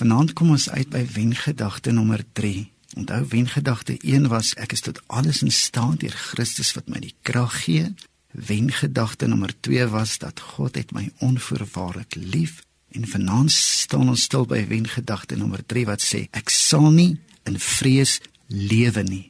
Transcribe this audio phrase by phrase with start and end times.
[0.00, 2.70] Vanaand kom ons uit by wengedagte nommer 3.
[2.96, 7.12] Onthou wengedagte 1 was ek is tot alles in staat deur Christus wat my die
[7.20, 7.90] krag gee.
[8.32, 12.62] Wengedagte nommer 2 was dat God het my onvoorwaardelik lief
[12.96, 17.60] en vanaand staan ons stil by wengedagte nommer 3 wat sê ek sal nie in
[17.60, 19.26] vrees lewe nie.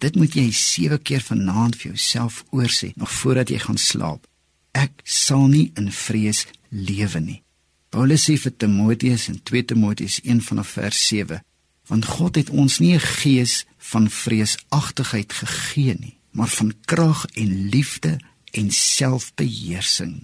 [0.00, 4.24] Dit moet jy 7 keer vanaand vir jouself oorsê nog voordat jy gaan slaap.
[4.72, 7.42] Ek sal nie in vrees lewe nie.
[7.96, 11.40] Paulus sê vir Timoteus in 2 Timoteus 1 vanaf vers 7
[11.88, 17.68] want God het ons nie 'n gees van vreesagtigheid gegee nie maar van krag en
[17.68, 18.18] liefde
[18.50, 20.14] en selfbeheersing.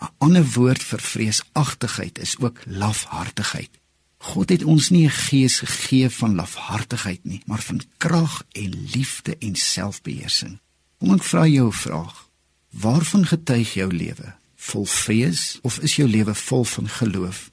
[0.00, 3.70] 'n Ander woord vir vreesagtigheid is ook lafhartigheid.
[4.18, 9.36] God het ons nie 'n gees gegee van lafhartigheid nie, maar van krag en liefde
[9.38, 10.58] en selfbeheersing.
[10.98, 12.28] Kom ek vra jou 'n vraag.
[12.70, 14.39] Waarvan getuig jou lewe?
[14.60, 17.48] Vol vrees of is jou lewe vol van geloof?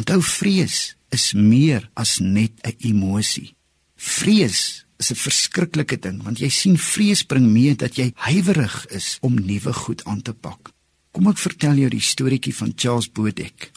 [0.00, 3.54] Onthou vrees is meer as net 'n emosie.
[3.96, 9.18] Vrees is 'n verskriklike ding want jy sien vrees bring mee dat jy huiwerig is
[9.20, 10.72] om nuwe goed aan te pak.
[11.12, 13.70] Kom ek vertel jou die storieetjie van Charles Bodek.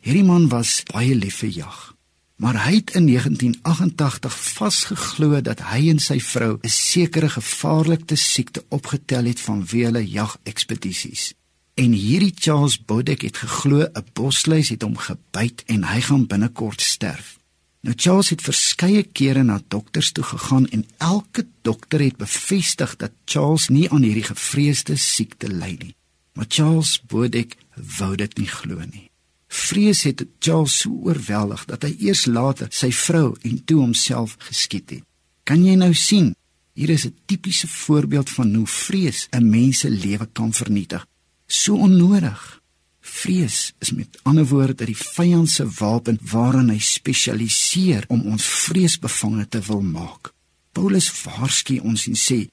[0.00, 1.96] Hierdie man was baie lief vir jag.
[2.36, 8.64] Maar hy het in 1988 vasgeglo dat hy en sy vrou 'n sekere gevaarlike siekte
[8.68, 11.32] opgetel het vanweë hulle jagekspedisies.
[11.76, 16.80] En hierdie Charles Bodek het geglo 'n bosluis het hom gebyt en hy gaan binnekort
[16.80, 17.36] sterf.
[17.80, 23.12] Nou Charles het verskeie kere na dokters toe gegaan en elke dokter het bevestig dat
[23.24, 25.94] Charles nie aan hierdie gevreesde siekte ly nie.
[26.32, 27.56] Maar Charles Bodek
[27.98, 29.10] wou dit nie glo nie.
[29.48, 34.90] Vrees het Charles so oorweldig dat hy eers later sy vrou en toe homself geskiet
[34.90, 35.04] het.
[35.44, 36.34] Kan jy nou sien?
[36.72, 41.06] Hier is 'n tipiese voorbeeld van hoe vrees 'n mens se lewe kan vernietig.
[41.46, 42.60] So onnodig.
[43.00, 49.46] Vrees is met ander woorde die vyand se wapen waaraan hy spesialiseer om ons vreesbevange
[49.48, 50.32] te wil maak.
[50.74, 52.46] Paulus waarsku ons en sê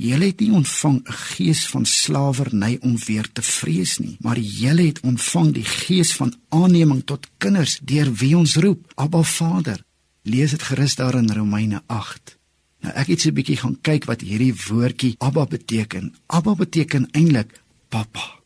[0.00, 4.86] Julle het nie ontvang 'n gees van slawerny om weer te vrees nie, maar julle
[4.86, 9.84] het ontvang die gees van aanneming tot kinders deur wie ons roep, Abba Vader.
[10.22, 12.38] Lees dit gerus daar in Romeine 8.
[12.80, 16.14] Nou ek het so 'n bietjie gaan kyk wat hierdie woordjie Abba beteken.
[16.26, 18.39] Abba beteken eintlik pappa.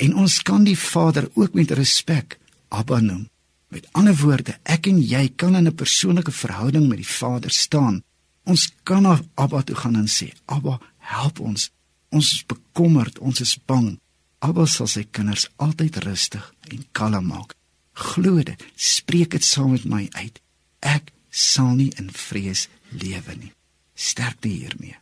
[0.00, 2.38] En ons kan die Vader ook met respek
[2.68, 3.26] Abba noem.
[3.68, 8.02] Met ander woorde, ek en jy kan in 'n persoonlike verhouding met die Vader staan.
[8.44, 11.70] Ons kan na Abba toe gaan en sê, Abba, help ons.
[12.08, 13.98] Ons is bekommerd, ons is bang.
[14.38, 17.54] Abba sal sy kinders altyd rustig en kalm maak.
[17.92, 20.40] Glo dit, spreek dit saam met my uit.
[20.80, 23.52] Ek sal nie in vrees lewe nie.
[23.94, 24.96] Sterkte hiermee.